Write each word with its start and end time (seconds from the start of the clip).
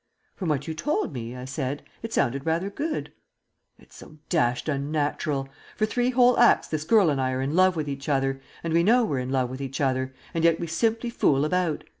"From 0.35 0.49
what 0.49 0.67
you 0.67 0.73
told 0.73 1.13
me," 1.13 1.35
I 1.35 1.45
said, 1.45 1.83
"it 2.01 2.11
sounded 2.11 2.43
rather 2.43 2.71
good." 2.71 3.11
"It's 3.77 3.95
so 3.95 4.17
dashed 4.29 4.67
unnatural. 4.67 5.47
For 5.75 5.85
three 5.85 6.09
whole 6.09 6.39
acts 6.39 6.67
this 6.67 6.85
girl 6.85 7.11
and 7.11 7.21
I 7.21 7.31
are 7.33 7.41
in 7.43 7.53
love 7.55 7.75
with 7.75 7.87
each 7.87 8.09
other, 8.09 8.41
and 8.63 8.73
we 8.73 8.81
know 8.81 9.03
we're 9.05 9.19
in 9.19 9.29
love 9.29 9.51
with 9.51 9.61
each 9.61 9.79
other, 9.79 10.11
and 10.33 10.43
yet 10.43 10.59
we 10.59 10.65
simply 10.65 11.11
fool 11.11 11.45
about. 11.45 11.83